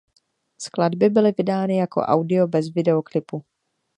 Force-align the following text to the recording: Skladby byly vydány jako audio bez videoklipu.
Skladby 0.57 1.09
byly 1.09 1.31
vydány 1.37 1.77
jako 1.77 2.01
audio 2.01 2.47
bez 2.47 2.73
videoklipu. 2.73 3.45